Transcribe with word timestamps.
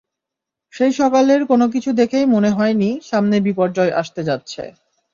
সেই 0.73 0.93
সকালের 0.93 1.41
কোনো 1.45 1.65
কিছু 1.73 1.89
দেখেই 1.93 2.25
মনে 2.25 2.49
হয়নি, 2.49 2.89
সামনে 3.03 3.35
বিপর্যয় 3.47 3.91
আসতে 4.01 4.21
যাচ্ছে। 4.23 4.63